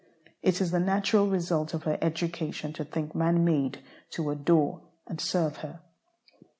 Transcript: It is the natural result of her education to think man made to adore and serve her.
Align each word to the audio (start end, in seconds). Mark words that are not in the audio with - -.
It 0.41 0.59
is 0.61 0.71
the 0.71 0.79
natural 0.79 1.27
result 1.29 1.75
of 1.75 1.83
her 1.83 1.99
education 2.01 2.73
to 2.73 2.83
think 2.83 3.13
man 3.13 3.45
made 3.45 3.83
to 4.09 4.31
adore 4.31 4.81
and 5.05 5.21
serve 5.21 5.57
her. 5.57 5.81